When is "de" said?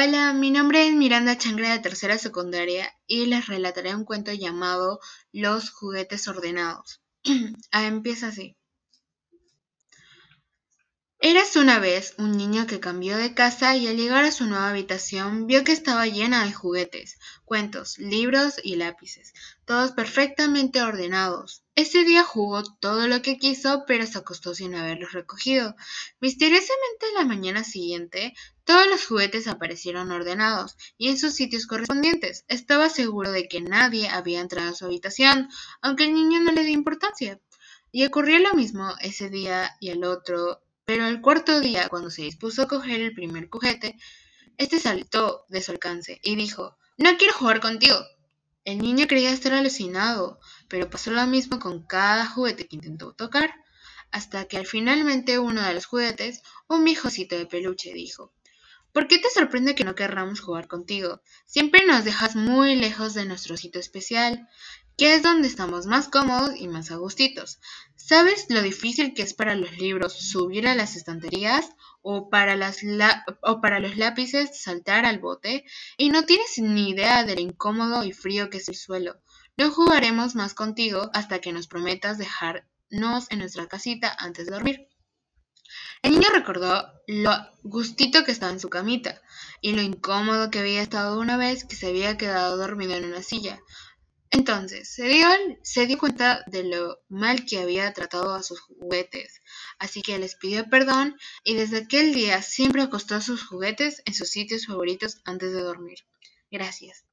1.72-1.80, 13.16-13.34, 16.44-16.52, 33.32-33.48, 45.50-45.60, 55.60-55.74, 57.36-57.44, 63.14-63.26, 77.22-77.36, 84.46-84.54, 96.46-96.64, 105.52-105.62